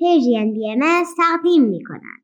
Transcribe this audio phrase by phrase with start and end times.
[0.00, 2.20] پیجین بی ام تقدیم می کنند.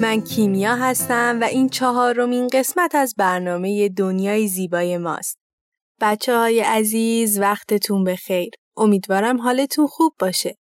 [0.00, 5.38] من کیمیا هستم و این چهارمین قسمت از برنامه دنیای زیبای ماست.
[6.00, 8.50] بچه های عزیز وقتتون بخیر.
[8.76, 10.56] امیدوارم حالتون خوب باشه.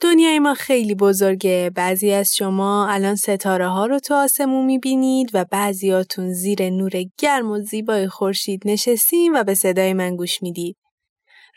[0.00, 1.70] دنیای ما خیلی بزرگه.
[1.74, 7.50] بعضی از شما الان ستاره ها رو تو آسمون می‌بینید و بعضیاتون زیر نور گرم
[7.50, 10.76] و زیبای خورشید نشستیم و به صدای من گوش می‌دید.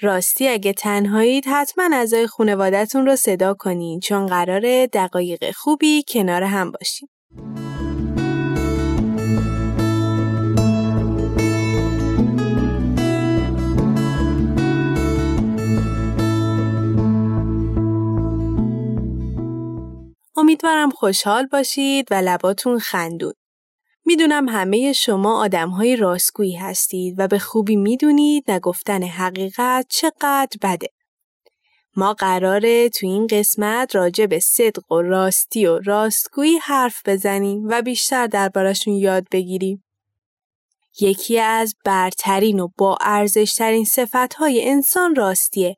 [0.02, 6.72] راستی اگه تنهایید حتما اعضای خانوادتون رو صدا کنین چون قراره دقایق خوبی کنار هم
[6.72, 7.10] باشیم.
[20.36, 23.34] امیدوارم خوشحال باشید و لباتون خندون.
[24.06, 30.88] می‌دونم همه شما آدم های راستگویی هستید و به خوبی می‌دونید نگفتن حقیقت چقدر بده.
[31.96, 37.82] ما قراره تو این قسمت راجع به صدق و راستی و راستگویی حرف بزنیم و
[37.82, 39.84] بیشتر دربارشون یاد بگیریم.
[41.02, 45.78] یکی از برترین و با ارزشترین صفتهای انسان راستیه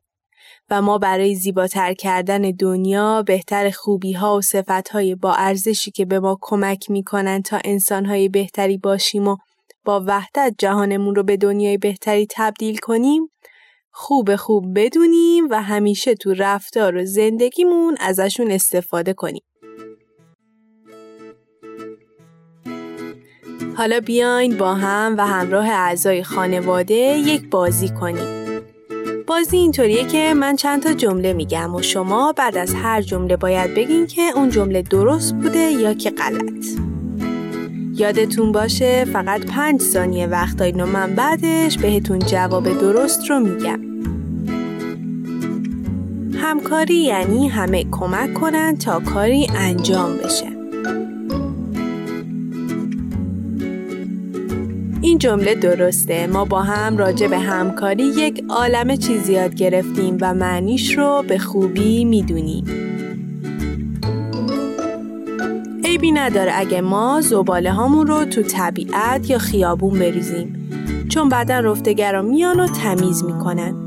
[0.70, 6.04] و ما برای زیباتر کردن دنیا بهتر خوبی ها و صفت های با ارزشی که
[6.04, 9.36] به ما کمک می‌کنن تا انسان های بهتری باشیم و
[9.84, 13.30] با وحدت جهانمون رو به دنیای بهتری تبدیل کنیم
[13.90, 19.42] خوب خوب بدونیم و همیشه تو رفتار و زندگیمون ازشون استفاده کنیم.
[23.76, 28.45] حالا بیاین با هم و همراه اعضای خانواده یک بازی کنیم.
[29.26, 33.74] بازی اینطوریه که من چند تا جمله میگم و شما بعد از هر جمله باید
[33.74, 36.66] بگین که اون جمله درست بوده یا که غلط.
[37.94, 43.80] یادتون باشه فقط پنج ثانیه وقت دارین و من بعدش بهتون جواب درست رو میگم.
[46.40, 50.55] همکاری یعنی همه کمک کنن تا کاری انجام بشه.
[55.16, 56.26] این جمله درسته.
[56.26, 61.38] ما با هم راجع به همکاری یک عالم چیزی یاد گرفتیم و معنیش رو به
[61.38, 62.64] خوبی می‌دونیم.
[65.84, 70.70] عیبی نداره اگه ما زباله هامون رو تو طبیعت یا خیابون بریزیم.
[71.08, 73.85] چون بعدا رفتگرا میان و تمیز می‌کنن.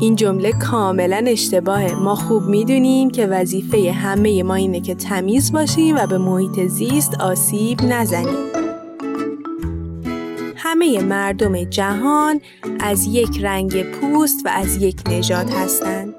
[0.00, 5.96] این جمله کاملا اشتباهه ما خوب می‌دونیم که وظیفه همه ما اینه که تمیز باشیم
[5.96, 8.50] و به محیط زیست آسیب نزنیم
[10.56, 12.40] همه مردم جهان
[12.80, 16.14] از یک رنگ پوست و از یک نژاد هستند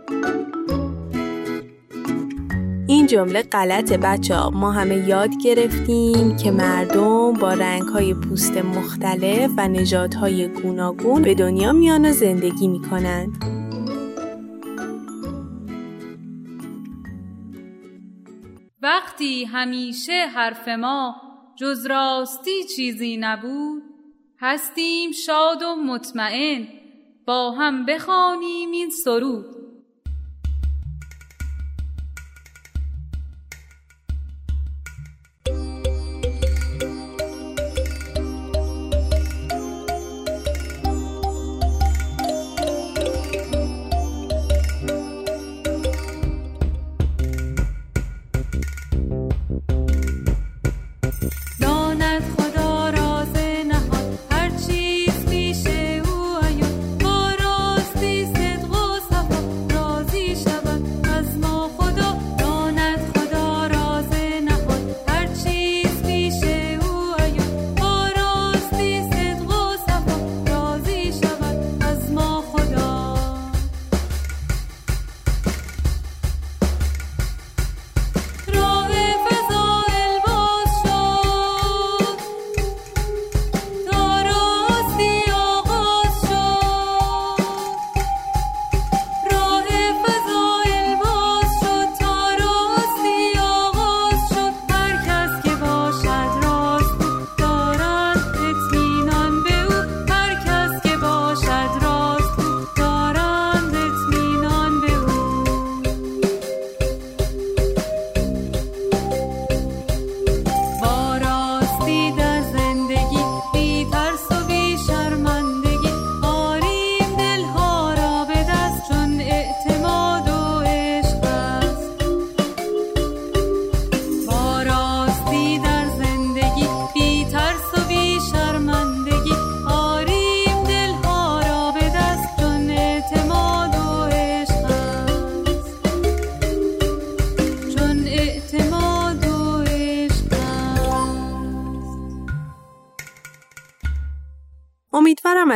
[2.88, 4.50] این جمله غلط بچه ها.
[4.50, 11.34] ما همه یاد گرفتیم که مردم با رنگ های پوست مختلف و نژادهای گوناگون به
[11.34, 13.61] دنیا میان و زندگی می‌کنند.
[19.22, 21.16] وقتی همیشه حرف ما
[21.56, 23.84] جز راستی چیزی نبود
[24.40, 26.68] هستیم شاد و مطمئن
[27.26, 29.61] با هم بخوانیم این سرود.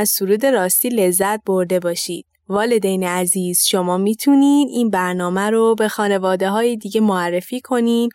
[0.06, 2.26] از سرود راستی لذت برده باشید.
[2.50, 8.10] والدین عزیز شما می‌تونید این برنامه رو به خانواده های دیگه معرفی کنین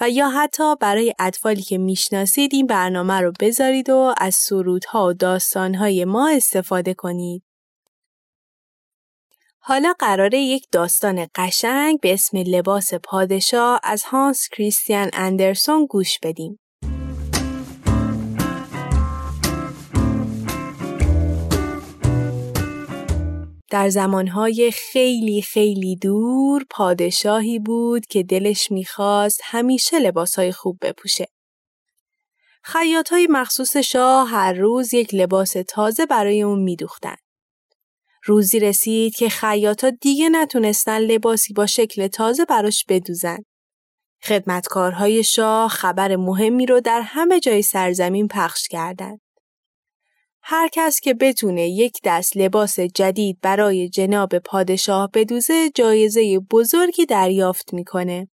[0.00, 5.12] و یا حتی برای اطفالی که می‌شناسید این برنامه رو بذارید و از سرودها و
[5.12, 7.42] داستانهای ما استفاده کنید.
[9.58, 16.58] حالا قراره یک داستان قشنگ به اسم لباس پادشاه از هانس کریستیان اندرسون گوش بدیم.
[23.72, 31.26] در زمانهای خیلی خیلی دور پادشاهی بود که دلش می‌خواست همیشه لباسهای خوب بپوشه.
[32.62, 37.16] خیاط های مخصوص شاه هر روز یک لباس تازه برای اون میدوختن.
[38.24, 43.38] روزی رسید که خیاطا دیگه نتونستن لباسی با شکل تازه براش بدوزن.
[44.24, 49.20] خدمتکارهای شاه خبر مهمی رو در همه جای سرزمین پخش کردند.
[50.42, 57.74] هر کس که بتونه یک دست لباس جدید برای جناب پادشاه بدوزه جایزه بزرگی دریافت
[57.74, 58.28] می‌کنه.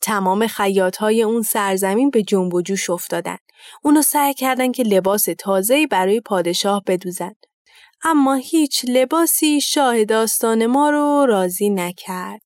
[0.00, 3.36] تمام خیاط های اون سرزمین به جنب و جوش افتادن.
[3.82, 7.32] اونو سعی کردن که لباس تازه‌ای برای پادشاه بدوزن.
[8.04, 12.40] اما هیچ لباسی شاه داستان ما رو راضی نکرد.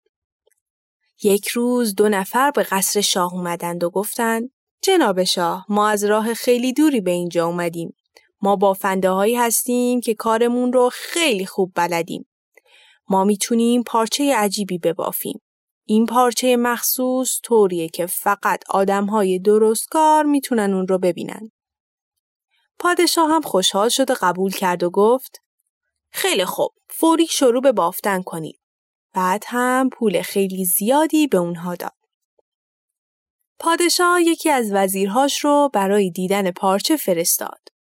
[1.23, 4.51] یک روز دو نفر به قصر شاه اومدند و گفتند
[4.83, 7.95] جناب شاه ما از راه خیلی دوری به اینجا اومدیم.
[8.45, 12.29] ما بافنده هایی هستیم که کارمون رو خیلی خوب بلدیم.
[13.09, 15.41] ما می‌تونیم پارچه عجیبی ببافیم.
[15.87, 21.51] این پارچه مخصوص طوریه که فقط آدم های درستکار می‌تونن اون رو ببینن.
[22.79, 25.43] پادشاه هم خوشحال شد و قبول کرد و گفت
[26.11, 28.61] خیلی خوب فوری شروع به بافتن کنید.
[29.15, 31.97] بعد هم پول خیلی زیادی به اونها داد.
[33.59, 37.74] پادشاه یکی از وزیرهاش رو برای دیدن پارچه فرستاد.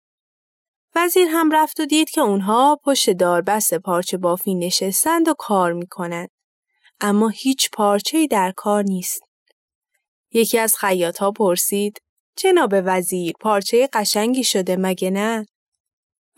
[0.95, 6.29] وزیر هم رفت و دید که اونها پشت داربست پارچه بافی نشستند و کار می‌کنند.
[6.99, 9.21] اما هیچ پارچه در کار نیست.
[10.31, 10.75] یکی از
[11.19, 12.01] ها پرسید
[12.37, 15.45] جناب وزیر پارچه قشنگی شده مگه نه؟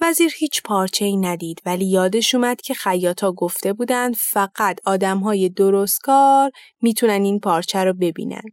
[0.02, 2.76] وزیر هیچ پارچه ای ندید ولی یادش اومد که
[3.22, 6.52] ها گفته بودند فقط آدم های درستکار
[6.82, 8.44] می‌تونن این پارچه رو ببینن.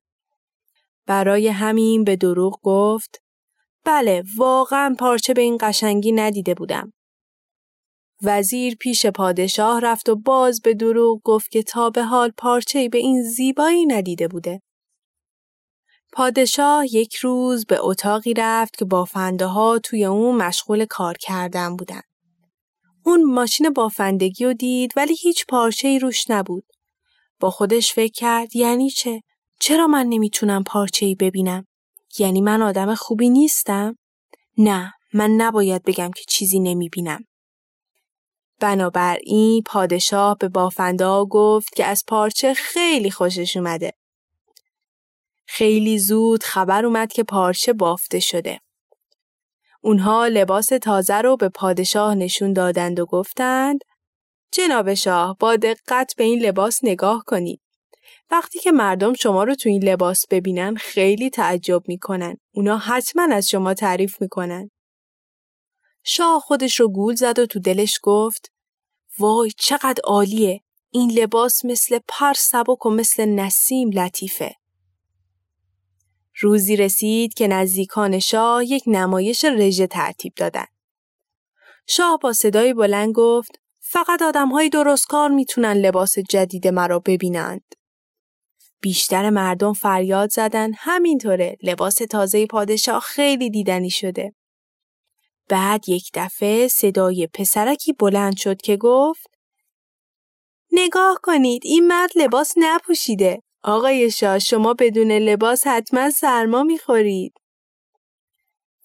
[1.06, 3.22] برای همین به دروغ گفت
[3.84, 6.92] بله واقعا پارچه به این قشنگی ندیده بودم.
[8.22, 12.98] وزیر پیش پادشاه رفت و باز به دروغ گفت که تا به حال پارچه به
[12.98, 14.62] این زیبایی ندیده بوده.
[16.12, 22.00] پادشاه یک روز به اتاقی رفت که بافنده ها توی اون مشغول کار کردن بودن.
[23.04, 26.64] اون ماشین بافندگی رو دید ولی هیچ پارچه ای روش نبود.
[27.40, 29.22] با خودش فکر کرد یعنی چه؟
[29.60, 31.66] چرا من نمی‌تونم پارچه ای ببینم؟
[32.18, 33.96] یعنی من آدم خوبی نیستم؟
[34.58, 37.24] نه من نباید بگم که چیزی نمی‌بینم.
[38.60, 43.92] بنابراین پادشاه به بافنده گفت که از پارچه خیلی خوشش اومده.
[45.46, 48.60] خیلی زود خبر اومد که پارچه بافته شده.
[49.80, 53.80] اونها لباس تازه رو به پادشاه نشون دادند و گفتند
[54.52, 57.60] جناب شاه با دقت به این لباس نگاه کنید.
[58.30, 62.36] وقتی که مردم شما رو تو این لباس ببینن خیلی تعجب می‌کنن.
[62.54, 64.70] اونا حتما از شما تعریف می‌کنن.
[66.04, 68.52] شاه خودش رو گول زد و تو دلش گفت
[69.18, 70.60] وای چقدر عالیه.
[70.90, 74.54] این لباس مثل پر سبک و مثل نسیم لطیفه.
[76.40, 80.66] روزی رسید که نزدیکان شاه یک نمایش رژه ترتیب دادن.
[81.86, 87.74] شاه با صدای بلند گفت فقط آدم های درست کار می‌تونن لباس جدید مرا ببینند.
[88.80, 94.34] بیشتر مردم فریاد زدن همینطوره لباس تازه پادشاه خیلی دیدنی شده.
[95.48, 99.26] بعد یک دفعه صدای پسرکی بلند شد که گفت
[100.72, 103.42] نگاه کنید این مرد لباس نپوشیده.
[103.62, 107.32] آقای شاه شما بدون لباس حتما سرما می‌خورید.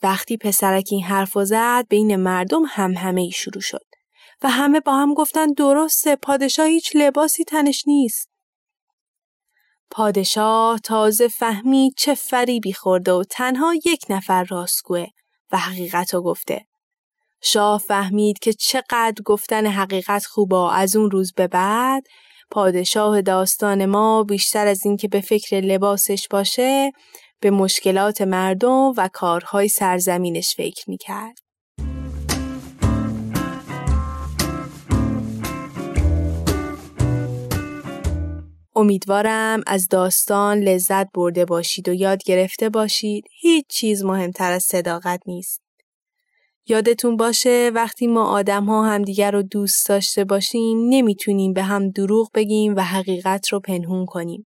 [0.03, 3.85] وقتی پسرک این حرف زد بین مردم هم همه ای شروع شد
[4.43, 8.34] و همه با هم گفتن درسته پادشاه هیچ لباسی تنش نیست.
[9.95, 15.05] پادشاه تازه فهمید چه فریبی خورده و تنها یک نفر راستگوه
[15.51, 16.65] و حقیقت رو گفته.
[17.41, 22.03] شاه فهمید که چقدر گفتن حقیقت خوبه از اون روز به بعد
[22.51, 26.91] پادشاه داستان ما بیشتر از اینکه به فکر لباسش باشه
[27.39, 31.44] به مشکلات مردم و کارهای سرزمینش فکر می‌کرد.
[38.75, 45.21] امیدوارم از داستان لذت برده باشید و یاد گرفته باشید هیچ چیز مهمتر از صداقت
[45.25, 45.61] نیست.
[46.67, 52.29] یادتون باشه وقتی ما آدم ها همدیگر رو دوست داشته باشیم نمی‌تونیم به هم دروغ
[52.33, 54.47] بگیم و حقیقت رو پنهون کنیم.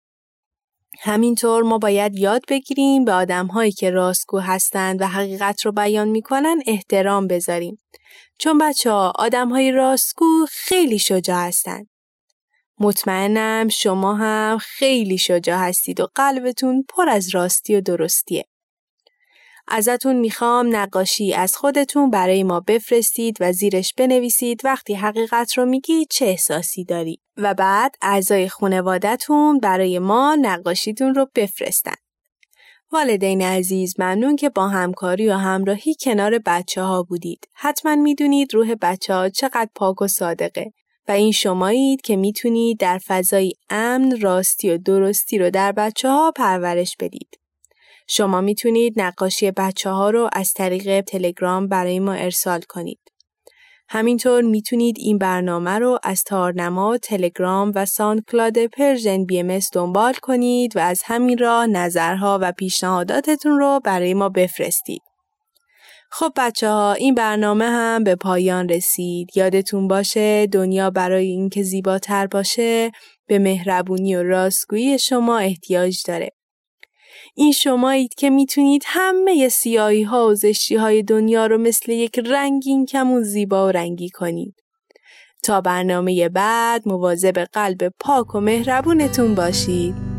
[1.00, 6.08] همینطور ما باید یاد بگیریم به آدم هایی که راستگو هستند و حقیقت رو بیان
[6.08, 7.78] می‌کنن احترام بذاریم.
[8.38, 11.88] چون بچه ها آدم های راستگو خیلی شجاع هستند.
[12.80, 18.44] مطمئنم شما هم خیلی شجاع هستید و قلبتون پر از راستی و درستیه.
[19.68, 26.06] ازتون می‌خوام نقاشی از خودتون برای ما بفرستید و زیرش بنویسید وقتی حقیقت رو میگی
[26.10, 31.94] چه احساسی داری و بعد اعضای خانوادتون برای ما نقاشیتون رو بفرستن.
[32.92, 37.48] والدین عزیز ممنون که با همکاری و همراهی کنار بچه ها بودید.
[37.54, 40.72] حتما می‌دونید روح بچه ها چقدر پاک و صادقه
[41.08, 46.32] و این شمایید که می‌تونید در فضای امن راستی و درستی رو در بچه ها
[46.36, 47.28] پرورش بدید.
[48.08, 52.98] شما می‌تونید نقاشی بچه ها رو از طریق تلگرام برای ما ارسال کنید.
[53.88, 60.76] همینطور می‌تونید این برنامه رو از تارنما، تلگرام و ساندکلاد پرژن بی ام دنبال کنید
[60.76, 65.02] و از همین راه نظرها و پیشنهاداتتون رو برای ما بفرستید.
[66.12, 69.36] خب بچه ها این برنامه هم به پایان رسید.
[69.36, 72.90] یادتون باشه دنیا برای اینکه زیباتر باشه
[73.26, 76.30] به مهربونی و راستگویی شما احتیاج داره.
[77.34, 82.86] این شمایید که می‌تونید همه سیاهی ها و زشتی های دنیا رو مثل یک رنگین
[82.86, 84.54] کمون زیبا و رنگی کنید.
[85.42, 90.09] تا برنامه بعد مواظب قلب پاک و مهربونتون باشید.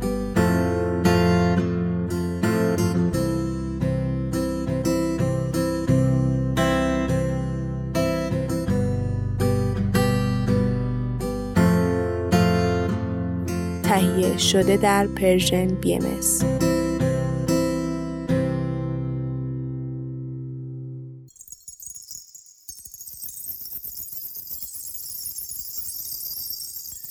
[13.92, 16.04] تهیه شده در پرژن بی ام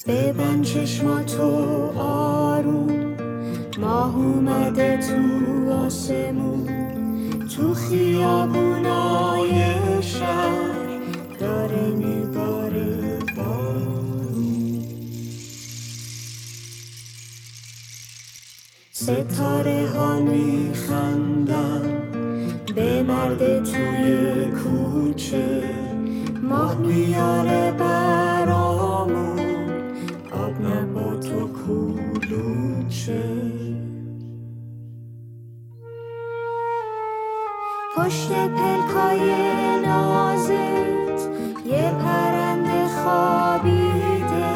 [0.07, 1.43] ببن چشماتو
[1.99, 3.17] آروم
[3.81, 6.69] ماه اومده تو آسمون
[7.57, 9.53] تو خیابونای
[10.03, 11.01] شهر
[11.41, 12.80] داره میباره
[19.11, 21.83] ستاره ها میخندن.
[22.75, 25.63] به مرد توی کوچه
[26.43, 29.41] ماه میاره برامون.
[30.61, 33.23] نبات و کلوچه.
[37.97, 39.21] پشت پلکای
[39.87, 41.29] نازت
[41.67, 44.55] یه پرنده خوابیده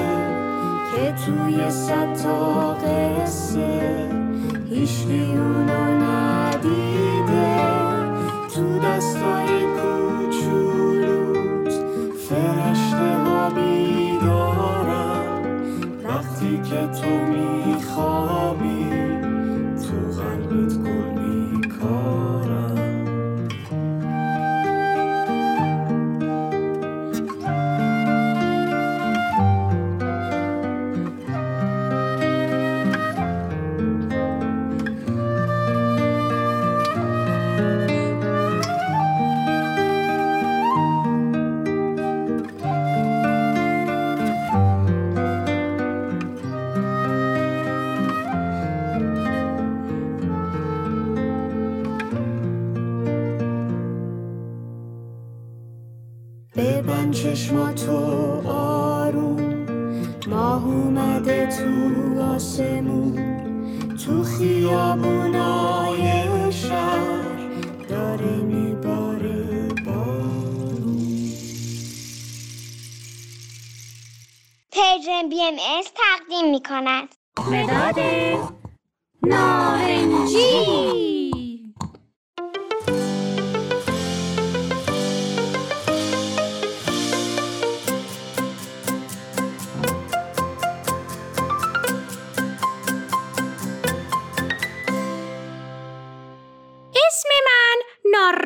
[0.95, 4.04] که توی صد تا قصه
[4.75, 7.57] هیچکی اونو ندیده.
[8.55, 11.73] تو دستای کوچولوت
[12.29, 13.35] فرشته ها
[16.71, 18.34] که تو میخوابی
[56.57, 57.97] ببن چشماتو
[58.49, 59.67] آروم.
[60.27, 63.35] ماه اومده تو آسمون.
[64.07, 66.03] تو خیابونای
[66.53, 67.25] شهر
[67.89, 71.33] داره میباره بارون
[74.73, 77.09] پرژن بی ام از تقدیم می کند
[77.51, 77.99] مداد
[79.23, 81.14] نارنجی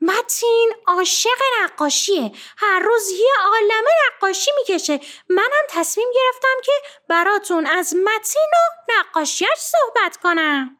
[0.00, 2.32] متین عاشق نقاشیه.
[2.58, 5.00] هر روز یه عالمه نقاشی می‌کشه.
[5.28, 6.72] منم تصمیم گرفتم که
[7.08, 10.79] براتون از متین و نقاشیش صحبت کنم.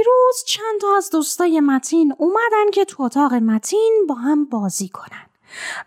[0.00, 5.26] دیروز چند تا از دوستای متین اومدن که تو اتاق متین با هم بازی کنن.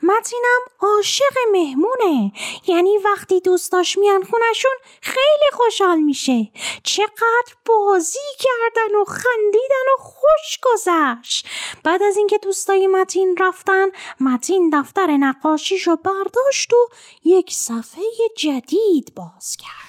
[0.04, 2.32] متینم عاشق مهمونه.
[2.68, 6.52] یعنی وقتی دوستاش میان خونشون خیلی خوشحال میشه.
[6.84, 11.48] چقدر بازی کردن و خندیدن و خوش گذشت.
[11.84, 13.88] بعد از اینکه دوستای متین رفتن
[14.20, 16.90] متین دفتر نقاشیشو برداشت و
[17.24, 18.04] یک صفحه
[18.38, 19.83] جدید باز کرد.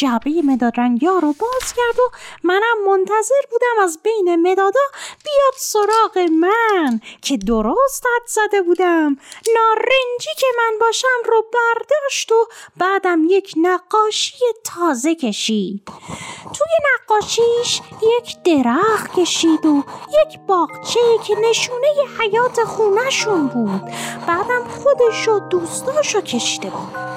[0.00, 4.80] جعبه مداد رنگیا رو باز کرد و منم منتظر بودم از بین مدادا
[5.24, 9.16] بیاد سراغ من که درست حد زده بودم.
[9.54, 15.82] نارنجی که من باشم رو برداشت و بعدم یک نقاشی تازه کشید.
[16.44, 21.86] توی نقاشیش یک درخت کشید و یک باغچه که نشونه
[22.18, 23.92] حیات خونشون بود.
[24.26, 27.10] بعدم خودش و دوستاشو کشیده بود.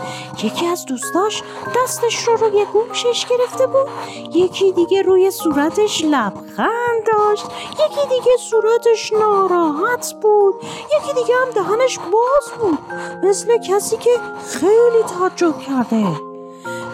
[0.44, 1.44] یکی از دوستاش
[1.76, 3.88] دستش رو روی گوشش گرفته بود.
[4.36, 7.46] یکی دیگه روی صورتش لبخند داشت.
[7.72, 10.56] یکی دیگه صورتش ناراحت بود.
[10.98, 12.80] یکی دیگه هم دهنش باز بود.
[13.24, 14.10] مثل کسی که
[14.48, 16.08] خیلی تعجب کرده.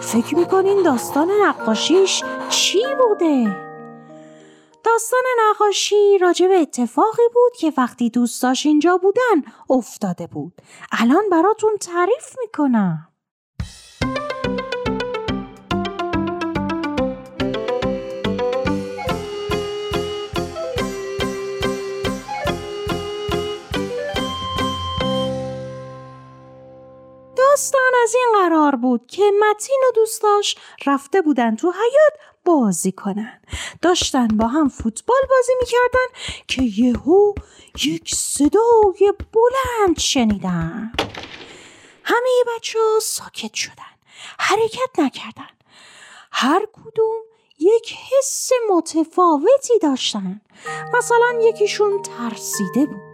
[0.02, 3.58] فکر می‌کنین داستان نقاشیش چی بوده؟
[4.84, 10.54] داستان نقاشی راجع به اتفاقی بود که وقتی دوستاش اینجا بودن افتاده بود.
[10.92, 13.09] الان براتون تعریف می‌کنم.
[27.60, 32.14] داستان از این قرار بود که متین و دوستاش رفته بودن تو حیات
[32.46, 33.42] بازی کنن.
[33.82, 36.08] داشتن با هم فوتبال بازی می‌کردن
[36.48, 37.34] که یهو
[37.86, 40.92] یک صدای بلند شنیدن.
[42.04, 43.94] همه بچه ها ساکت شدن
[44.40, 45.50] حرکت نکردن.
[46.32, 47.22] هر کدوم
[47.60, 50.42] یک حس متفاوتی داشتن.
[50.94, 53.09] مثلا یکیشون ترسیده بود.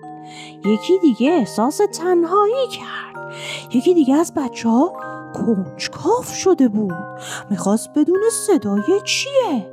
[0.65, 3.33] یکی دیگه احساس تنهایی کرد.
[3.73, 4.93] یکی دیگه از بچه ها
[5.33, 6.93] کنجکاف شده بود.
[7.49, 9.71] می‌خواست بدون صدای چیه.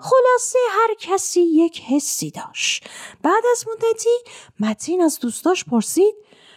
[0.00, 2.88] خلاصه هر کسی یک حسی داشت.
[3.22, 4.16] بعد از مدتی
[4.60, 6.14] متین از دوستاش پرسید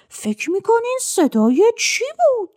[0.10, 2.50] فکر می‌کنین صدای چی بود؟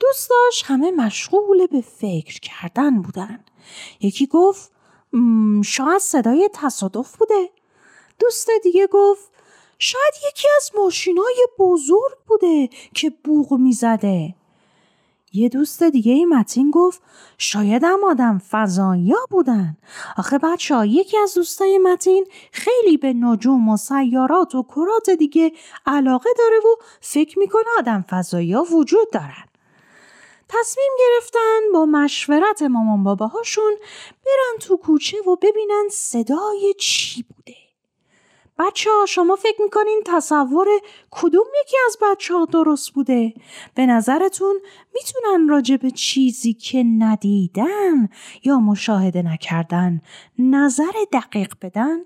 [0.00, 3.44] دوستاش همه مشغول به فکر کردن بودن.
[4.00, 4.72] یکی گفت
[5.64, 7.50] شاید صدای تصادف بوده.
[8.18, 9.30] دوست دیگه گفت
[9.78, 14.34] شاید یکی از ماشینای بزرگ بوده که بوغ می‌زده.
[15.32, 17.02] یه دوست دیگه ای متین گفت
[17.38, 19.76] شاید هم آدم فضایی بودن.
[20.16, 25.52] آخه بچه یکی از دوستای متین خیلی به نجوم و سیارات و کرات دیگه
[25.86, 29.44] علاقه داره و فکر می‌کنه آدم فضایی وجود دارن.
[30.48, 33.76] تصمیم گرفتن با مشورت مامان باباهاشون
[34.26, 37.65] برن تو کوچه و ببینن صدای چی بوده.
[38.58, 40.66] بچه ها شما فکر می‌کنین تصور
[41.10, 43.34] کدوم یکی از بچه ها درست بوده؟
[43.74, 44.60] به نظرتون
[44.94, 48.08] می‌تونن راجع به چیزی که ندیدن
[48.44, 50.00] یا مشاهده نکردن
[50.38, 51.98] نظر دقیق بدن؟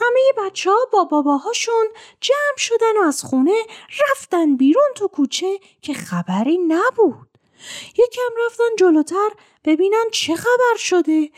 [0.00, 1.86] همه بچه ها با باباهاشون
[2.20, 3.56] جمع شدن و از خونه
[4.10, 7.27] رفتن بیرون تو کوچه که خبری نبود.
[7.92, 9.28] یکم رفتن جلوتر
[9.64, 11.30] ببینن چه خبر شده.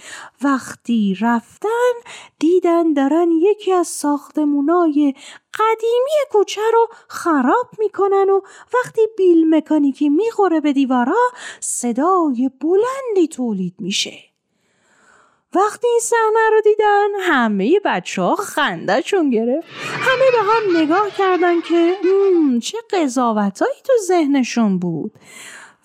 [0.42, 1.92] وقتی رفتن
[2.38, 5.14] دیدن دارن یکی از ساختمونای
[5.54, 8.40] قدیمی کوچه رو خراب می‌کنن و
[8.74, 11.30] وقتی بیل مکانیکی می‌خوره به دیوارا
[11.60, 14.18] صدای بلندی تولید میشه.
[15.54, 19.68] وقتی این صحنه رو دیدن همه بچه ها خندهشون گرفت.
[19.92, 21.96] همه به هم نگاه کردن که
[22.62, 25.12] چه قضاوتایی تو ذهنشون بود؟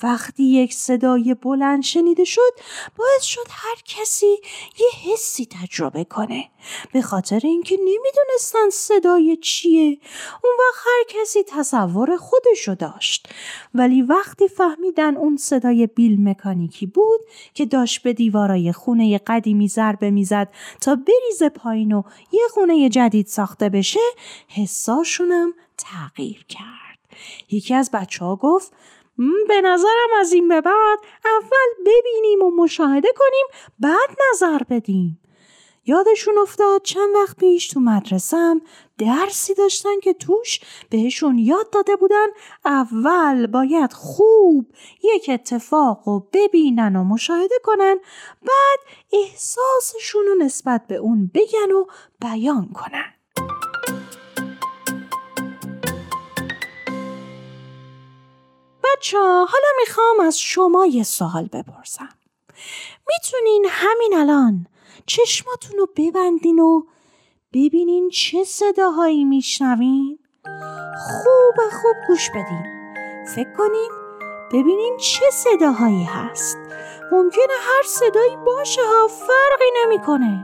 [0.05, 2.51] وقتی یک صدای بلند شنیده شد
[2.97, 4.35] باعث شد هر کسی
[4.79, 6.49] یه حسی تجربه کنه.
[6.93, 9.99] به خاطر اینکه نمی‌دونستن صدای چیه.
[10.43, 13.27] اون وقت هر کسی تصور خودشو داشت.
[13.73, 17.19] ولی وقتی فهمیدن اون صدای بیل مکانیکی بود
[17.53, 23.27] که داشت به دیوارای خونه قدیمی ضربه می‌زد تا بریزه پایین و یه خونه جدید
[23.27, 23.99] ساخته بشه
[24.47, 26.99] حساشونم تغییر کرد.
[27.51, 28.73] یکی از بچه ها گفت
[29.47, 33.45] به نظرم از این به بعد اول ببینیم و مشاهده کنیم
[33.79, 35.19] بعد نظر بدیم.
[35.85, 38.61] یادشون افتاد چند وقت پیش تو مدرسم
[38.97, 42.25] درسی داشتن که توش بهشون یاد داده بودن
[42.65, 44.67] اول باید خوب
[45.03, 47.99] یک اتفاق رو ببینن و مشاهده کنن
[48.41, 48.79] بعد
[49.13, 51.85] احساسشون رو نسبت به اون بگن و
[52.21, 53.14] بیان کنن.
[58.97, 62.09] بچه حالا می‌خوام از شما یه سوال بپرسم.
[63.07, 64.67] می‌تونین همین الان
[65.05, 66.83] چشماتون رو ببندین و
[67.53, 70.19] ببینین چه صداهایی میشنوین؟
[70.97, 72.65] خوب خوب گوش بدین.
[73.35, 73.91] فکر کنین
[74.51, 76.57] ببینین چه صداهایی هست.
[77.11, 80.43] ممکنه هر صدایی باشه ها فرقی نمی‌کنه.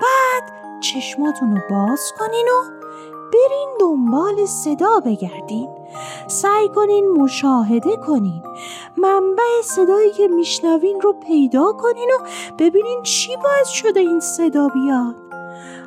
[0.00, 2.75] بعد چشماتون رو باز کنین و
[3.32, 5.68] برین دنبال صدا بگردین.
[6.26, 8.42] سعی کنین مشاهده کنین.
[8.96, 12.26] منبع صدایی که میشنوین رو پیدا کنین و
[12.58, 15.14] ببینین چی باعث شده این صدا بیاد.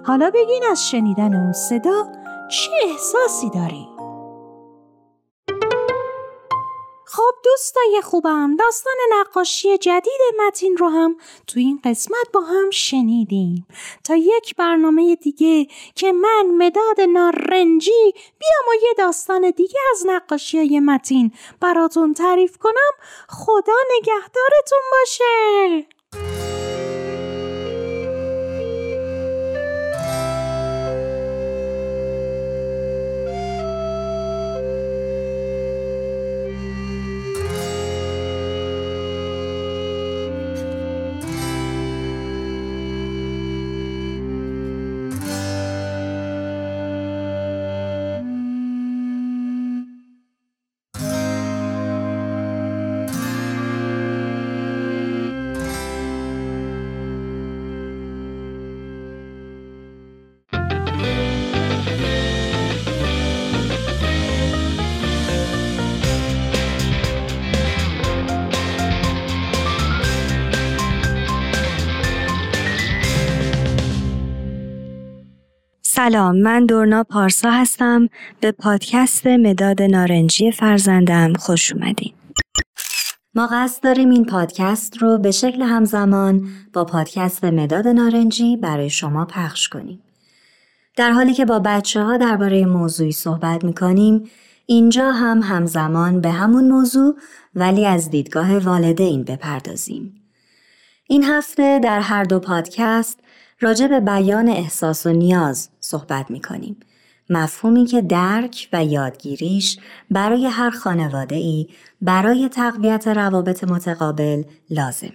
[0.03, 2.03] حالا بگین از شنیدن اون صدا
[2.51, 3.88] چه احساسی داری؟
[7.19, 11.15] خب دوستای خوبم داستان نقاشی جدید متین رو هم
[11.47, 13.67] تو این قسمت با هم شنیدیم.
[14.03, 20.57] تا یک برنامه دیگه که من مداد نارنجی بیام و یه داستان دیگه از نقاشی
[20.57, 22.93] های متین براتون تعریف کنم.
[23.29, 25.98] خدا نگهدارتون باشه!
[76.09, 78.07] سلام من دورنا پارسا هستم.
[78.39, 82.13] به پادکست مداد نارنجی فرزندم خوش اومدین.
[83.35, 89.25] ما قصد داریم این پادکست رو به شکل همزمان با پادکست مداد نارنجی برای شما
[89.25, 90.01] پخش کنیم.
[90.97, 94.23] در حالی که با بچه ها درباره موضوعی صحبت می کنیم
[94.65, 97.15] اینجا هم همزمان به همون موضوع
[97.55, 100.15] ولی از دیدگاه والدین بپردازیم.
[101.07, 103.19] این هفته در هر دو پادکست
[103.61, 106.77] راجع به بیان احساس و نیاز صحبت می کنیم.
[107.29, 109.79] مفهومی که درک و یادگیریش
[110.11, 111.67] برای هر خانواده ای
[112.01, 115.11] برای تقویت روابط متقابل لازمه.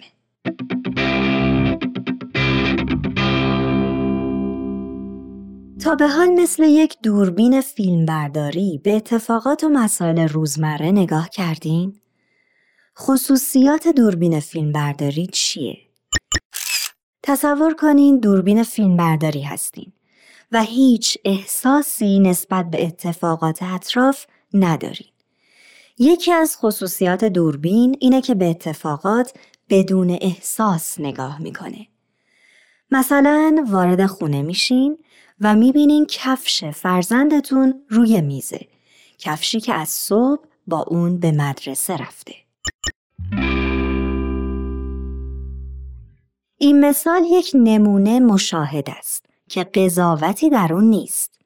[5.85, 12.01] تا به حال مثل یک دوربین فیلمبرداری به اتفاقات و مسائل روزمره نگاه کردین؟
[12.99, 15.84] خصوصیات دوربین فیلمبرداری چیه؟
[17.27, 19.93] تصور کنین دوربین فیلمبرداری هستین
[20.53, 25.09] و هیچ احساسی نسبت به اتفاقات اطراف ندارین.
[25.99, 29.33] یکی از خصوصیات دوربین اینه که به اتفاقات
[29.71, 31.87] بدون احساس نگاه می‌کنه.
[32.91, 34.99] مثلا وارد خونه میشین
[35.41, 38.67] و می‌بینین کفش فرزندتون روی میزه.
[39.19, 42.44] کفشی که از صبح با اون به مدرسه رفته.
[46.65, 51.41] این مثال یک نمونه مشاهد است که قضاوتی در اون نیست.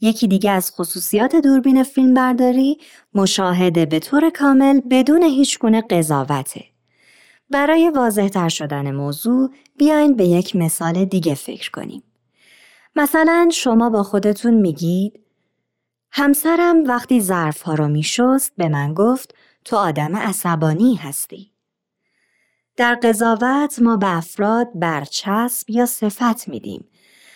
[0.00, 2.78] یکی دیگه از خصوصیات دوربین فیلمبرداری
[3.14, 6.64] مشاهده به طور کامل بدون هیچ گونه قضاوته.
[7.50, 12.02] برای واضحتر شدن موضوع بیاین به یک مثال دیگه فکر کنیم.
[12.96, 15.20] مثلا شما با خودتون میگید
[16.10, 21.57] همسرم وقتی ظرف ها رو میشست به من گفت تو آدم عصبانی هستی.
[22.78, 26.84] در قضاوت ما به افراد برچسب یا صفت میدیم.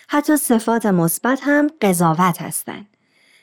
[0.07, 2.87] حتی صفات مثبت هم قضاوت هستند.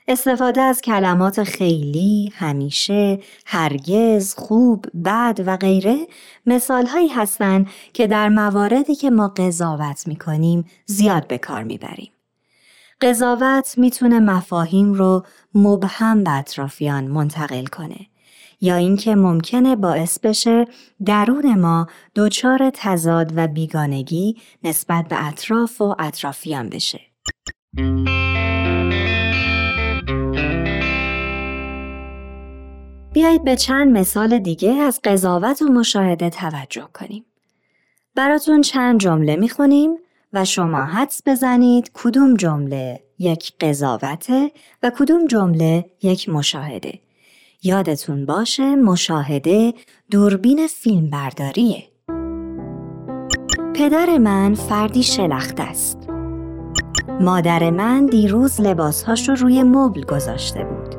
[0.08, 6.06] استفاده از کلمات خیلی، همیشه، هرگز، خوب، بد و غیره
[6.46, 11.78] مثال هایی هستند که در مواردی که ما قضاوت می کنیم زیاد به کار می
[11.78, 12.12] بریم.
[13.00, 18.09] قضاوت می‌تونه مفاهیم رو مبهم به اطرافیان منتقل کنه
[18.60, 20.64] یا اینکه ممکنه باعث بشه
[21.06, 27.00] درون ما دچار تضاد و بیگانگی نسبت به اطراف و اطرافیان بشه.
[33.12, 37.24] بیایید به چند مثال دیگه از قضاوت و مشاهده توجه کنیم.
[38.14, 39.96] براتون چند جمله می‌خونیم
[40.32, 44.50] و شما حدس بزنید کدوم جمله یک قضاوته
[44.82, 47.00] و کدوم جمله یک مشاهده.
[47.62, 49.74] یادتون باشه مشاهده
[50.10, 51.82] دوربین فیلم برداریه.
[53.74, 56.08] پدر من فردی شلخت است.
[57.20, 60.94] مادر من دیروز لباسهاش رو روی مبل گذاشته بود.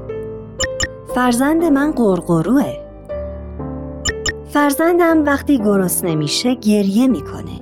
[1.16, 2.74] فرزند من قرقروه.
[4.50, 7.61] فرزندم وقتی گرست نمیشه گریه می‌کنه.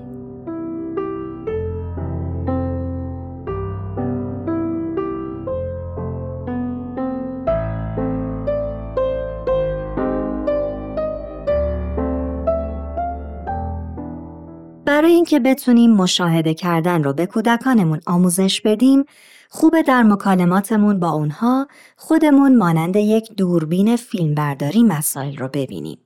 [15.09, 19.05] برای اینکه بتونیم مشاهده کردن رو به کودکانمون آموزش بدیم،
[19.49, 25.97] خوبه در مکالماتمون با اونها خودمون مانند یک دوربین فیلمبرداری مسائل رو ببینیم.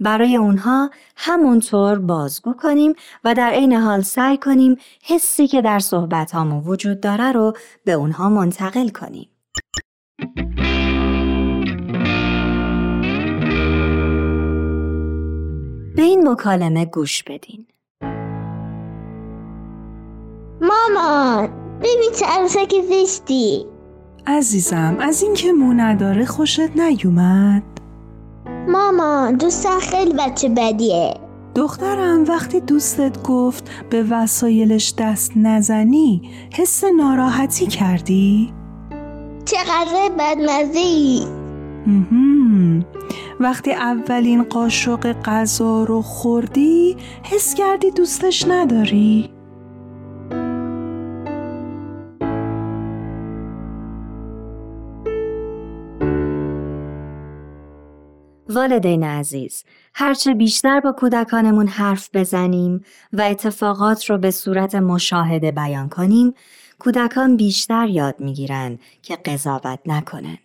[0.00, 6.34] برای اونها همونطور بازگو کنیم و در عین حال سعی کنیم حسی که در صحبت
[6.64, 7.52] وجود داره رو
[7.84, 9.28] به اونها منتقل کنیم.
[15.96, 17.66] به این مکالمه گوش بدین.
[20.60, 21.48] مامان
[21.80, 23.66] ببین چه عروسک زشتی.
[24.26, 27.62] عزیزم از اینکه مو نداره خوشت نیومد.
[28.68, 31.14] مامان دوستم خیلی بچه بدیه.
[31.54, 38.52] دخترم وقتی دوستت گفت به وسایلش دست نزنی حس ناراحتی کردی؟
[39.44, 41.26] چقدر بدمزه ای
[43.40, 49.30] وقتی اولین قاشق غذا رو خوردی حس کردی دوستش نداری؟
[58.50, 65.88] والدین عزیز، هرچه بیشتر با کودکانمون حرف بزنیم و اتفاقات رو به صورت مشاهده بیان
[65.88, 66.34] کنیم،
[66.78, 70.38] کودکان بیشتر یاد می‌گیرن که قضاوت نکنن.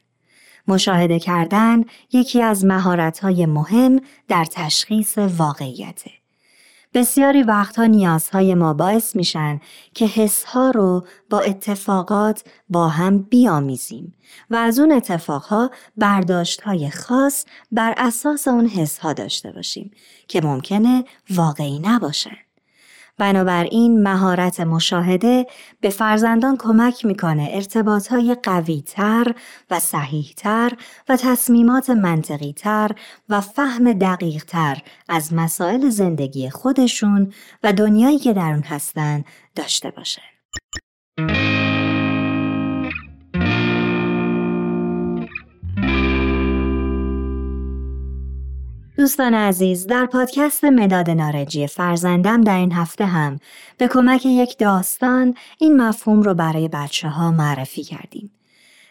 [0.68, 6.12] مشاهده کردن یکی از مهارت‌های مهم در تشخیص واقعیته.
[6.96, 9.60] بسیاری وقتها نیازهای ما باعث میشن
[9.94, 14.14] که حسها رو با اتفاقات با هم بیامیزیم
[14.50, 19.92] و از اون اتفاقها برداشتهای خاص بر اساس اون حسها داشته باشیم
[20.28, 22.45] که ممکنه واقعی نباشن.
[23.18, 25.48] بنابراین مهارت مشاهده
[25.82, 29.36] به فرزندان کمک می‌کنه ارتباطهای قویتر
[29.72, 30.72] و صحیحتر
[31.10, 32.92] و تصمیمات منطقیتر
[33.30, 39.24] و فهم دقیقتر از مسائل زندگی خودشون و دنیایی که در اون هستن
[39.56, 40.22] داشته باشه.
[49.06, 53.40] دوستان عزیز در پادکست مداد نارنجی فرزندم در این هفته هم
[53.78, 58.32] به کمک یک داستان این مفهوم رو برای بچه ها معرفی کردیم.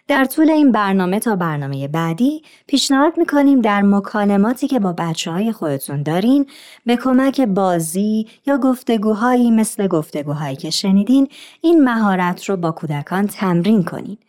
[0.08, 5.52] در طول این برنامه تا برنامه بعدی پیشنهاد می‌کنیم در مکالماتی که با بچه های
[5.52, 6.46] خودتون دارین
[6.86, 11.28] به کمک بازی یا گفتگوهایی مثل گفتگوهایی که شنیدین
[11.60, 14.23] این مهارت رو با کودکان تمرین کنید.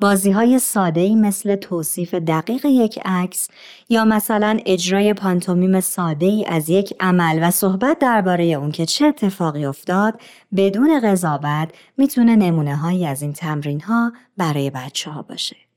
[0.00, 3.48] بازی های ساده مثل توصیف دقیق یک عکس
[3.88, 9.64] یا مثلا اجرای پانتومیم ساده از یک عمل و صحبت درباره اون که چه اتفاقی
[9.64, 10.20] افتاد
[10.56, 15.69] بدون قضاوت می‌تونه نمونه هایی از این تمرین ها برای بچه ها باشه.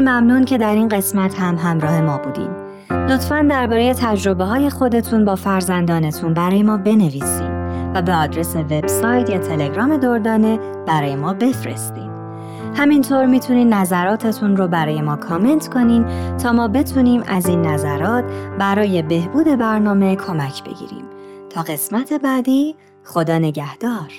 [0.00, 2.50] ممنون که در این قسمت هم همراه ما بودین.
[2.90, 7.60] لطفا درباره تجربه های خودتون با فرزندانتون برای ما بنویسین
[7.94, 12.10] و به آدرس وبسایت یا تلگرام دردانه برای ما بفرستین.
[12.74, 16.04] همینطور می‌تونین نظراتتون رو برای ما کامنت کنین
[16.36, 18.24] تا ما بتونیم از این نظرات
[18.58, 21.04] برای بهبود برنامه کمک بگیریم.
[21.50, 24.10] تا قسمت بعدی خدا نگهدار.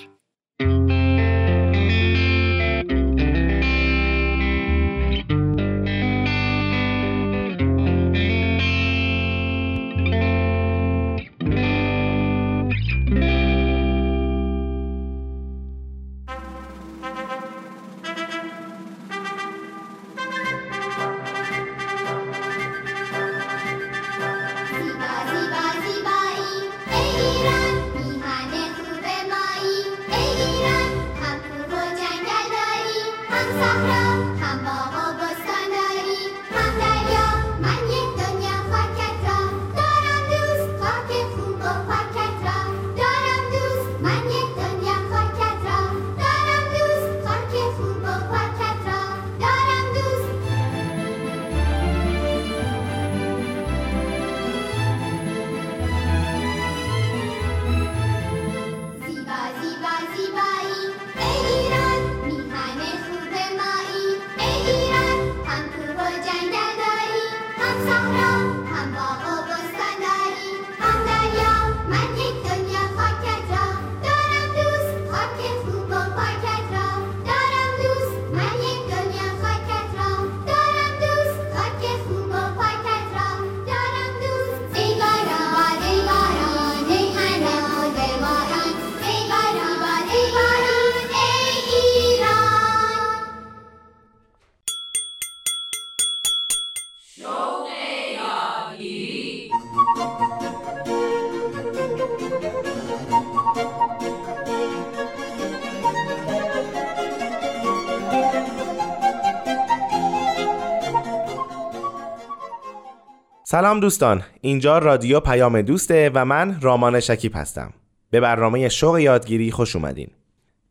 [113.52, 117.74] سلام دوستان اینجا رادیو پیام دوسته و من رامان شکیب هستم.
[118.10, 120.08] به برنامه شوق یادگیری خوش اومدین.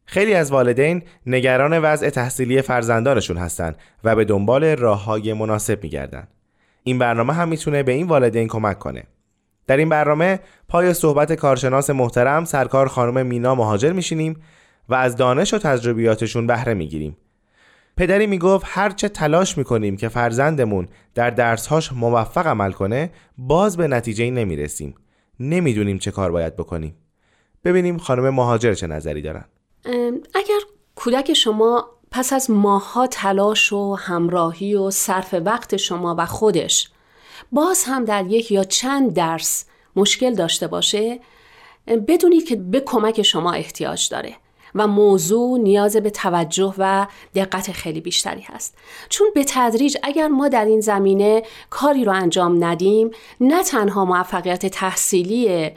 [0.04, 6.28] خیلی از والدین نگران وضع تحصیلی فرزندانشون هستن و به دنبال راه های مناسب میگردن.
[6.82, 9.04] این برنامه هم می‌تونه به این والدین کمک کنه.
[9.66, 14.36] در این برنامه پای صحبت کارشناس محترم سرکار خانم مینا مهاجر میشینیم
[14.88, 17.16] و از دانش و تجربیاتشون بهره می‌گیریم.
[17.96, 24.30] پدری می‌گفت هرچه تلاش می‌کنیم که فرزندمون در درسهاش موفق عمل کنه باز به نتیجه
[24.30, 24.94] نمی‌رسیم.
[25.40, 26.96] نمی‌دونیم چه کار باید بکنیم.
[27.64, 29.44] ببینیم خانم مهاجر چه نظری دارن.
[30.34, 30.60] اگر
[30.94, 36.90] کودک شما پس از ماهها تلاش و همراهی و صرف وقت شما و خودش
[37.52, 39.64] باز هم در یک یا چند درس
[39.96, 41.20] مشکل داشته باشه
[41.86, 44.34] بدونید که به کمک شما احتیاج داره.
[44.74, 48.78] و موضوع نیاز به توجه و دقت خیلی بیشتری هست.
[49.08, 54.66] چون به تدریج اگر ما در این زمینه کاری رو انجام ندیم نه تنها موفقیت
[54.66, 55.70] تحصیلی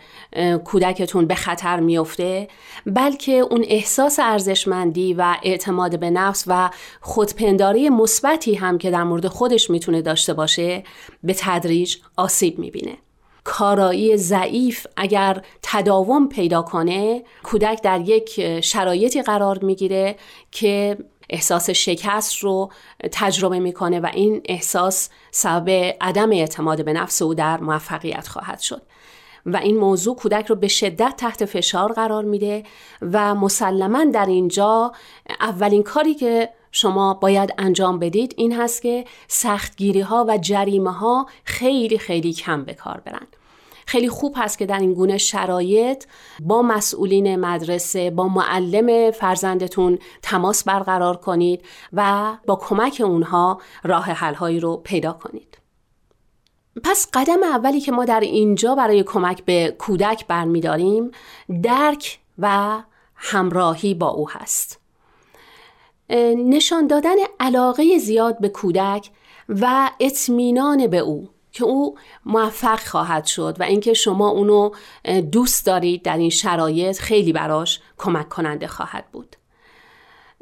[0.63, 2.47] کودکتون به خطر میفته
[2.85, 6.69] بلکه اون احساس ارزشمندی و اعتماد به نفس و
[7.01, 10.83] خودپنداری مثبتی هم که در مورد خودش می‌تونه داشته باشه
[11.23, 12.97] به تدریج آسیب می‌بینه.
[13.43, 20.15] کارایی ضعیف اگر تداوم پیدا کنه کودک در یک شرایطی قرار می‌گیره
[20.51, 20.97] که
[21.29, 22.71] احساس شکست رو
[23.11, 25.69] تجربه می‌کنه و این احساس سبب
[26.01, 28.81] عدم اعتماد به نفس او در موفقیت خواهد شد.
[29.45, 32.63] و این موضوع کودک رو به شدت تحت فشار قرار میده
[33.01, 34.91] و مسلما در اینجا
[35.41, 41.27] اولین کاری که شما باید انجام بدید این هست که سختگیری ها و جریمه ها
[41.43, 43.27] خیلی خیلی کم به کار برن.
[43.85, 46.05] خیلی خوب هست که در این گونه شرایط
[46.39, 54.59] با مسئولین مدرسه با معلم فرزندتون تماس برقرار کنید و با کمک اونها راه حلهایی
[54.59, 55.57] رو پیدا کنید.
[56.83, 61.11] پس قدم اولی که ما در اینجا برای کمک به کودک برمیداریم
[61.63, 62.77] درک و
[63.15, 64.82] همراهی با او هست.
[66.09, 69.09] نشان دادن علاقه زیاد به کودک
[69.49, 74.71] و اطمینان به او که او موفق خواهد شد و اینکه شما اونو
[75.31, 79.35] دوست دارید در این شرایط خیلی براش کمک کننده خواهد بود.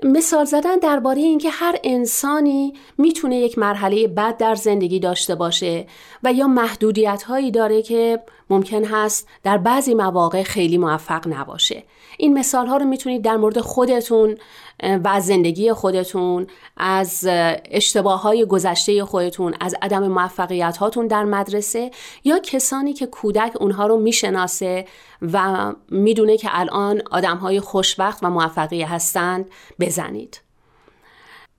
[0.04, 5.88] مثال زدن درباره اینکه هر انسانی می‌تونه یک مرحله بد در زندگی داشته باشه
[6.24, 11.84] و یا محدودیت هایی داره که ممکن هست در بعضی مواقع خیلی موفق نباشه.
[12.18, 14.38] این مثال ها رو می‌تونید در مورد خودتون
[14.82, 17.28] و از زندگی خودتون از
[17.72, 21.92] اشتباه های گذشته خودتون از عدم موفقیت هاتون در مدرسه
[22.24, 24.86] یا کسانی که کودک اونها رو می‌شناسه
[25.22, 30.42] و می‌دونه که الان آدم های خوشبخت و موفقی هستند بزنید.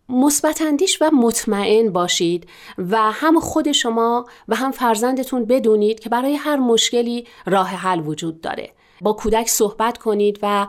[0.08, 0.62] مثبت
[1.00, 2.48] و مطمئن باشید
[2.78, 8.40] و هم خود شما و هم فرزندتون بدونید که برای هر مشکلی راه حل وجود
[8.40, 8.70] داره.
[9.02, 10.66] با کودک صحبت کنید و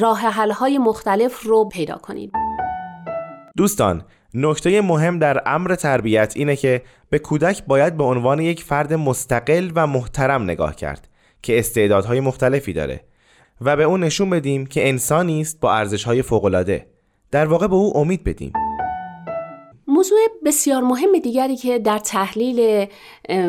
[0.00, 2.32] راه حل های مختلف رو پیدا کنید.
[3.56, 4.02] دوستان
[4.34, 9.70] نکته مهم در امر تربیت اینه که به کودک باید به عنوان یک فرد مستقل
[9.74, 11.08] و محترم نگاه کرد
[11.42, 13.04] که استعدادهای مختلفی داره
[13.60, 16.86] و به اون نشون بدیم که انسانی است با ارزش‌های فوق‌العاده.
[17.30, 18.52] در واقع به او امید بدیم.
[19.86, 22.86] موضوع بسیار مهم دیگری که در تحلیل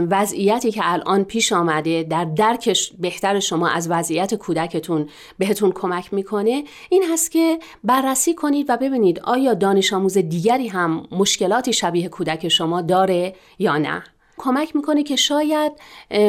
[0.10, 5.10] وضعیتی که الان پیش آمده در درک بهتر شما از وضعیت کودکتون
[5.40, 11.08] بهتون کمک می‌کنه این هست که بررسی کنید و ببینید آیا دانش آموز دیگری هم
[11.12, 14.04] مشکلاتی شبیه کودک شما داره یا نه.
[14.38, 15.72] کمک می‌کنه که شاید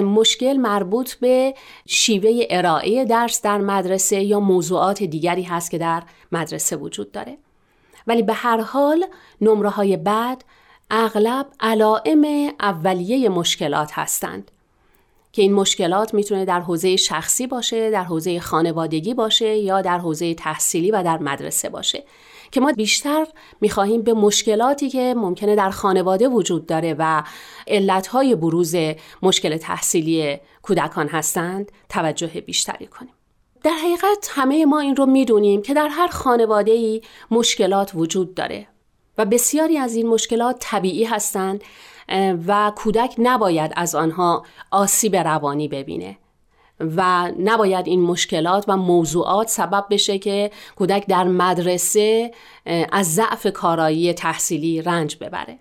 [0.02, 1.54] مشکل مربوط به
[1.86, 6.02] شیوه ارائه درس در مدرسه یا موضوعات دیگری هست که در
[6.32, 7.38] مدرسه وجود داره.
[8.06, 9.04] ولی به هر حال
[9.40, 10.44] نمره های بعد
[10.90, 14.50] اغلب علائم اولیه مشکلات هستند
[15.32, 20.34] که این مشکلات می‌تونه در حوزه شخصی باشه، در حوزه خانوادگی باشه یا در حوزه
[20.34, 22.04] تحصیلی و در مدرسه باشه
[22.50, 23.26] که ما بیشتر
[23.60, 27.22] می‌خواهیم به مشکلاتی که ممکنه در خانواده وجود داره و
[27.66, 28.74] علتهای بروز
[29.22, 33.15] مشکل تحصیلی کودکان هستند توجه بیشتری کنیم.
[33.66, 38.66] در حقیقت همه ما این رو می‌دونیم که در هر خانواده ای مشکلات وجود داره
[39.18, 41.64] و بسیاری از این مشکلات طبیعی هستند
[42.46, 46.18] و کودک نباید از آنها آسیب روانی ببینه
[46.80, 52.30] و نباید این مشکلات و موضوعات سبب بشه که کودک در مدرسه
[52.92, 55.58] از ضعف کارایی تحصیلی رنج ببره.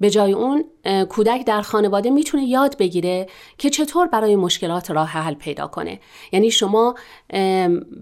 [0.00, 0.64] به جای اون
[1.08, 3.26] کودک در خانواده می‌تونه یاد بگیره
[3.58, 6.00] که چطور برای مشکلات راه حل پیدا کنه.
[6.32, 6.94] یعنی شما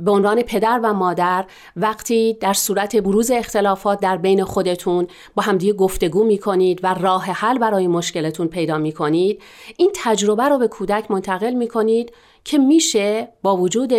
[0.00, 1.44] به عنوان پدر و مادر
[1.76, 7.58] وقتی در صورت بروز اختلافات در بین خودتون با همدیگه گفتگو می‌کنید و راه حل
[7.58, 9.42] برای مشکلتون پیدا می‌کنید
[9.76, 12.12] این تجربه رو به کودک منتقل می‌کنید
[12.44, 13.92] که میشه با وجود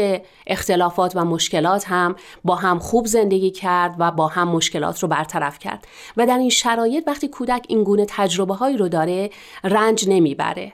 [0.48, 5.60] اختلافات و مشکلات هم با هم خوب زندگی کرد و با هم مشکلات رو برطرف
[5.60, 5.88] کرد.
[6.18, 9.30] و در این شرایط وقتی کودک این گونه تجربه هایی رو داره
[9.64, 10.74] رنج نمی‌بره.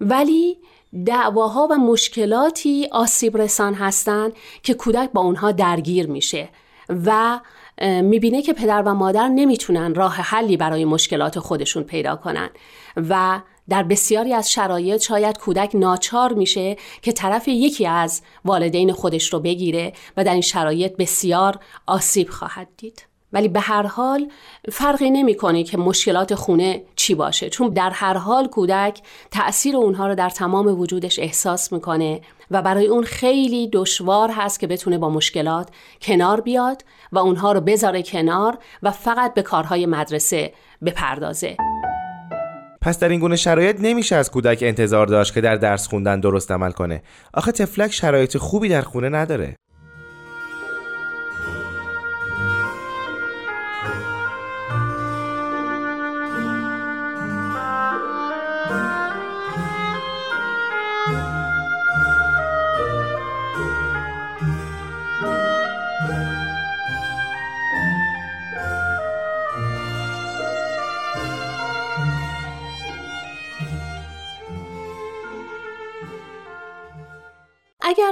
[0.00, 0.58] ولی
[1.06, 6.48] دعواها و مشکلاتی آسیب رسان هستند که کودک با اونها درگیر میشه
[6.88, 7.40] و
[7.80, 12.50] می‌بینه که پدر و مادر نمی‌تونن راه حلی برای مشکلات خودشون پیدا کنن.
[12.96, 19.32] و در بسیاری از شرایط شاید کودک ناچار میشه که طرف یکی از والدین خودش
[19.32, 23.06] رو بگیره و در این شرایط بسیار آسیب خواهد دید.
[23.32, 24.30] ولی به هر حال
[24.72, 29.00] فرقی نمی‌کنه که مشکلات خونه چی باشه چون در هر حال کودک
[29.30, 34.66] تأثیر اونها رو در تمام وجودش احساس می‌کنه و برای اون خیلی دشوار هست که
[34.66, 35.68] بتونه با مشکلات
[36.02, 40.52] کنار بیاد و اونها رو بذاره کنار و فقط به کارهای مدرسه
[40.84, 41.56] بپردازه.
[42.84, 46.52] پس در این گونه شرایط نمیشه از کودک انتظار داشت که در درس خوندن درست
[46.52, 47.02] عمل کنه.
[47.34, 49.56] آخه تفلک شرایط خوبی در خونه نداره.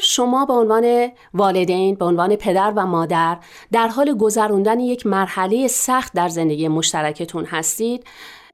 [0.03, 3.39] شما به عنوان والدین به عنوان پدر و مادر
[3.73, 8.05] در حال گذراندن یک مرحله سخت در زندگی مشترکتون هستید.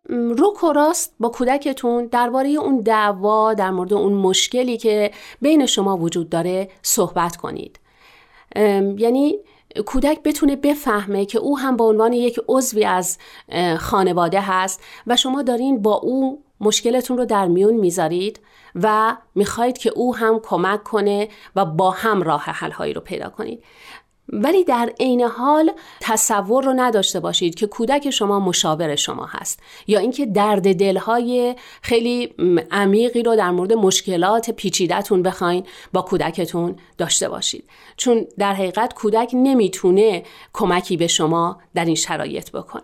[0.09, 5.97] رو و راست با کودکتون درباره اون دعوا در مورد اون مشکلی که بین شما
[5.97, 7.81] وجود داره صحبت کنید.
[8.97, 9.39] یعنی
[9.87, 13.19] کودک بتونه بفهمه که او هم به عنوان یک عضوی از
[13.79, 18.41] خانواده هست و شما دارین با او مشکلتون رو در میون می‌ذارید
[18.75, 23.29] و می‌خواهید که او هم کمک کنه و با هم راه حل هایی رو پیدا
[23.29, 23.65] کنید.
[24.33, 29.99] ولی در عین حال تصور رو نداشته باشید که کودک شما مشاور شما هست یا
[29.99, 32.35] اینکه درد دلهای خیلی
[32.71, 37.65] عمیقی رو در مورد مشکلات پیچیدهتون بخواین با کودکتون داشته باشید.
[37.97, 40.23] چون در حقیقت کودک نمی‌تونه
[40.53, 42.83] کمکی به شما در این شرایط بکنه.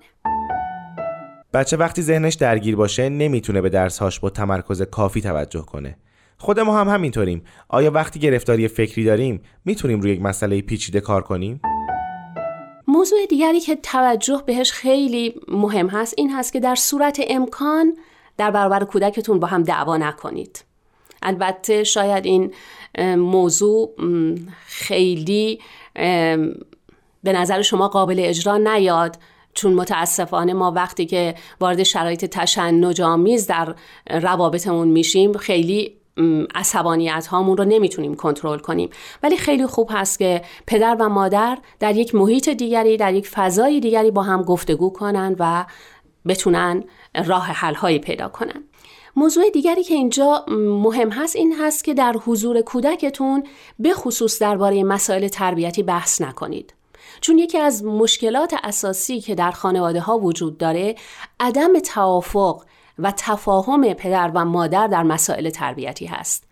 [1.55, 5.97] بچه وقتی ذهنش درگیر باشه نمی‌تونه به درسهاش با تمرکز کافی توجه کنه.
[6.39, 7.45] خود ما هم همینطوریم.
[7.69, 11.61] آیا وقتی گرفتاری فکری داریم می‌تونیم روی یک مسئله پیچیده کار کنیم؟
[12.89, 17.97] موضوع دیگری که توجه بهش خیلی مهم هست این هست که در صورت امکان
[18.37, 20.65] در برابر کودکتون با هم دعوا نکنید.
[21.23, 22.55] البته شاید این
[23.17, 23.95] موضوع
[24.67, 25.61] خیلی
[27.25, 29.19] به نظر شما قابل اجرا نیاد
[29.55, 33.75] چون متاسفانه ما وقتی که وارد شرایط تشنج آمیز در
[34.11, 35.97] روابطمون میشیم خیلی
[36.55, 38.91] عصبانیت هامون رو نمی‌تونیم کنترل کنیم.
[39.23, 43.81] ولی خیلی خوب هست که پدر و مادر در یک محیط دیگری در یک فضای
[43.81, 45.67] دیگری با هم گفتگو کنن و
[46.27, 46.85] بتونن
[47.27, 48.65] راه حل هایی پیدا کنن.
[49.17, 53.45] موضوع دیگری که اینجا مهم هست این هست که در حضور کودکتون
[53.79, 56.75] به خصوص درباره مسائل تربیتی بحث نکنید.
[57.21, 60.95] چون یکی از مشکلات اساسی که در خانواده ها وجود داره
[61.41, 62.63] عدم توافق
[62.99, 66.45] و تفاهم پدر و مادر در مسائل تربیتی هست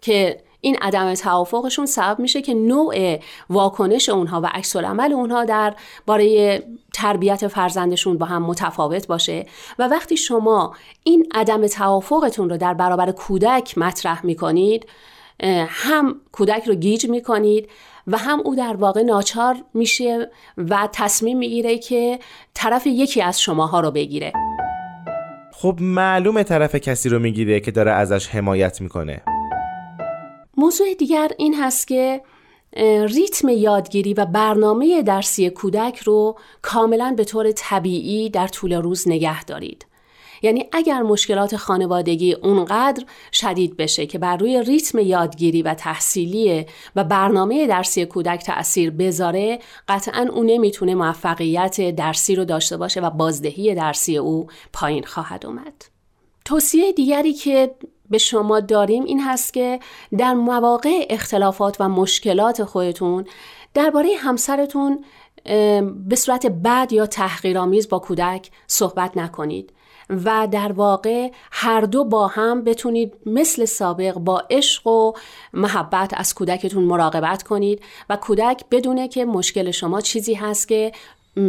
[0.00, 3.18] که این عدم توافقشون سبب میشه که نوع
[3.50, 5.74] واکنش اونها و عکس عمل اونها در
[6.06, 6.62] باره
[6.94, 9.46] تربیت فرزندشون با هم متفاوت باشه
[9.78, 10.74] و وقتی شما
[11.04, 14.86] این عدم توافقتون رو در برابر کودک مطرح می‌کنید
[15.68, 17.68] هم کودک رو گیج می‌کنید
[18.06, 22.18] و هم او در واقع ناچار میشه و تصمیم می‌گیره که
[22.54, 24.32] طرف یکی از شماها رو بگیره.
[25.62, 29.22] خب معلومه طرف کسی رو می‌گیره که داره ازش حمایت می‌کنه
[30.56, 32.22] موضوع دیگر این هست که
[33.08, 39.44] ریتم یادگیری و برنامه درسی کودک رو کاملا به طور طبیعی در طول روز نگه
[39.44, 39.86] دارید.
[40.42, 46.66] یعنی اگر مشکلات خانوادگی اونقدر شدید بشه که بر روی ریتم یادگیری و تحصیلی
[46.96, 53.10] و برنامه درسی کودک تأثیر بذاره قطعا او نمی‌تونه موفقیت درسی رو داشته باشه و
[53.10, 55.84] بازدهی درسی او پایین خواهد اومد.
[56.44, 57.74] توصیه دیگری که
[58.10, 59.80] به شما داریم این هست که
[60.18, 63.24] در مواقع اختلافات و مشکلات خودتون
[63.74, 65.04] درباره همسرتون
[66.08, 69.72] به صورت بد یا تحقیرآمیز با کودک صحبت نکنید
[70.10, 75.12] و در واقع هر دو با هم بتونید مثل سابق با عشق و
[75.52, 80.92] محبت از کودکتون مراقبت کنید و کودک بدونه که مشکل شما چیزی هست که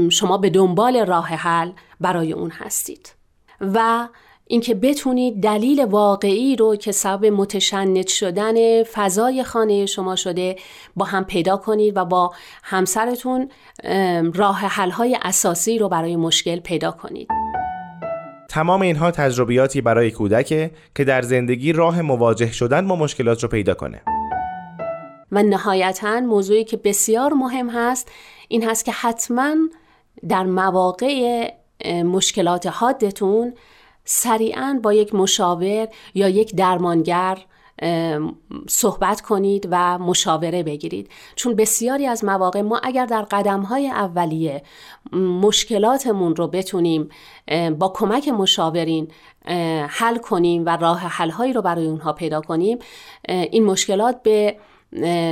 [0.10, 3.14] شما به دنبال راه حل برای اون هستید
[3.62, 4.08] و
[4.48, 10.56] اینکه بتونید دلیل واقعی رو که سبب متشنج شدن فضای خانه شما شده
[10.96, 12.34] با هم پیدا کنید و با
[12.64, 13.50] همسرتون
[14.34, 17.28] راه حل‌های اساسی رو برای مشکل پیدا کنید.
[18.52, 23.74] تمام اینها تجربیاتی برای کودکه که در زندگی راه مواجه شدن با مشکلات رو پیدا
[23.74, 24.02] کنه.
[25.32, 28.12] و نهایتا موضوعی که بسیار مهم هست
[28.48, 29.56] این هست که حتما
[30.30, 31.48] در مواقع
[32.06, 33.54] مشکلات حادتون
[34.06, 37.38] سریعا با یک مشاور یا یک درمانگر
[38.68, 41.10] صحبت کنید و مشاوره بگیرید.
[41.36, 44.64] چون بسیاری از مواقع ما اگر در قدم های اولیه
[45.42, 47.10] مشکلاتمون رو بتونیم
[47.80, 49.08] با کمک مشاورین
[49.88, 52.78] حل کنیم و راه حل رو برای اونها پیدا کنیم
[53.28, 54.58] این مشکلات به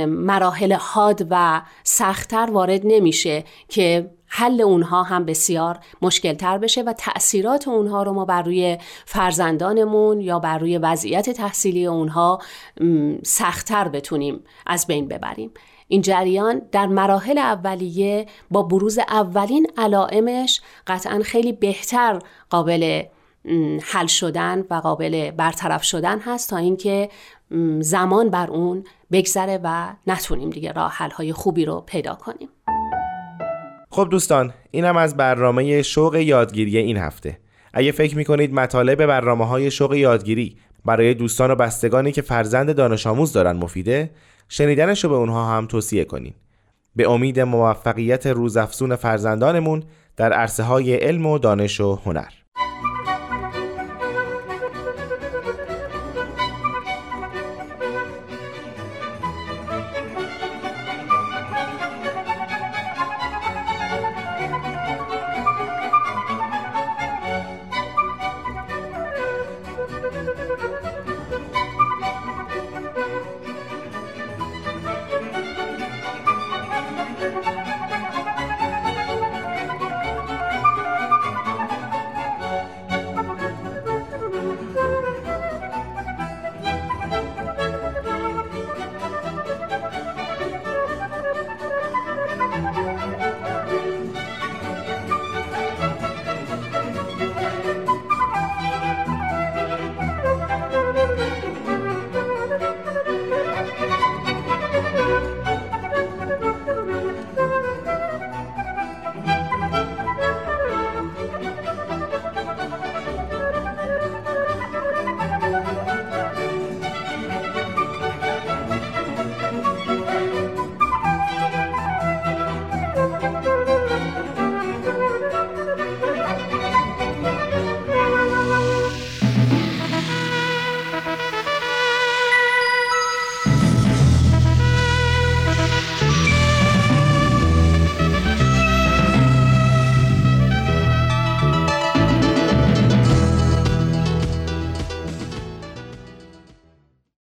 [0.06, 6.92] مراحل حاد و سختتر وارد نمیشه که حل اونها هم بسیار مشکل تر بشه و
[6.92, 12.38] تأثیرات اونها رو ما بر روی فرزندانمون یا بر روی وضعیت تحصیلی اونها
[13.24, 15.50] سختتر بتونیم از بین ببریم.
[15.88, 22.18] این جریان در مراحل اولیه با بروز اولین علائمش قطعا خیلی بهتر
[22.50, 23.02] قابل
[23.82, 27.08] حل شدن و قابل برطرف شدن هست تا اینکه
[27.80, 32.48] زمان بر اون بگذره و نتونیم دیگه راه حل های خوبی رو پیدا کنیم.
[33.92, 37.38] خب دوستان اینم از برنامه شوق یادگیری این هفته.
[37.74, 43.06] اگه فکر می‌کنید مطالب برنامه های شوق یادگیری برای دوستان و بستگانی که فرزند دانش
[43.06, 44.10] آموز دارن مفیده
[44.48, 46.34] شنیدنش رو به اونها هم توصیه کنین.
[46.96, 49.82] به امید موفقیت روزافزون فرزندانمون
[50.16, 52.39] در عرصه های علم و دانش و هنر.